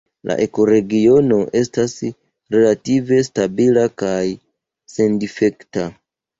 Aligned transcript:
La 0.29 0.35
ekoregiono 0.43 1.37
estas 1.59 1.93
relative 2.57 3.21
stabila 3.29 3.87
kaj 4.05 4.17
sendifekta. 4.97 5.89